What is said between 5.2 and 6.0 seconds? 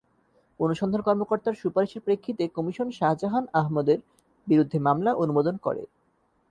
অনুমোদন করে।